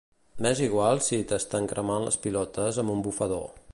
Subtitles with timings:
[0.43, 3.47] M'és igual si t'estan cremant les pilotes amb un bufador.